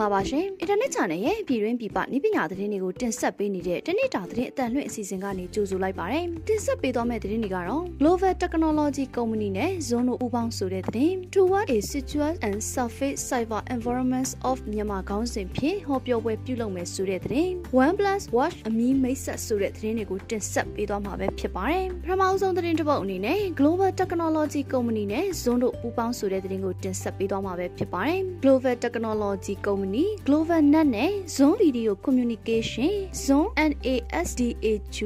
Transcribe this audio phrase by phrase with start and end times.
[0.00, 13.10] ္ဂလာပါရှင်။ Internet Channel ရဲ့ပြည်တွင်းပြည်ပနည်းပညာသတင်းတွေကိုတင်ဆက်ပေးနေတဲ့တနေ့တာသတင်းအတန်လွှင့်အစီအစဉ်ကနေကြိုဆိုလိုက်ပါရစေ။တင်ဆက်ပေးသွားမယ့်သတင်းတွေကတော့ Global Technology Company နဲ့ Zone တို့ပူးပေါင်းဆိုတဲ့သတင်း Toward a Secure and Safe
[13.28, 17.50] Cyber Environments of Myanmar ခေါင်းစဉ်ဖြင့်ဟောပြောပွဲပြုလုပ်မယ်ဆိုတဲ့သတင်း
[17.82, 29.89] OnePlus Watch အမီမိတ်ဆက်ဆိုတဲ့သတင်းတွေကိုတင်ဆက်ပေးသွားမှာပဲဖြစ်ပါတယ်။ပထမဆုံးသတင်းတစ်ပုဒ်အနေနဲ့ Global Technology Company နဲ့ Zone တို့ပူးပေါင်းဆိုတဲ့သတင်းကိုတင်ဆက်ပေးသွားမှာပဲဖြစ်ပါတယ်။ Global Technology Company
[30.26, 32.90] Global Net နဲ့ Zone Video Communication
[33.26, 34.98] Zone NASDA2